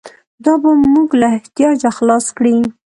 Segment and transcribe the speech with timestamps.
[0.45, 2.55] دا به موږ له احتیاجه خلاص کړي.